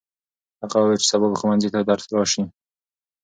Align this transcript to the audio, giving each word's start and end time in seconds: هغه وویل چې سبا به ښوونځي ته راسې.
هغه 0.61 0.77
وویل 0.79 1.01
چې 1.03 1.07
سبا 1.11 1.27
به 1.31 1.37
ښوونځي 1.39 1.69
ته 1.73 1.79
راسې. 2.13 2.43